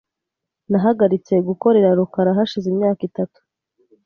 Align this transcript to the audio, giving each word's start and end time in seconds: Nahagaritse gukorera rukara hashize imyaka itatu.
Nahagaritse 0.69 1.33
gukorera 1.47 1.89
rukara 1.99 2.37
hashize 2.37 2.67
imyaka 2.73 3.01
itatu. 3.09 3.39